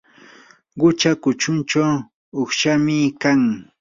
[0.79, 1.93] qucha kuchunchaw
[2.41, 3.41] uqshami kan.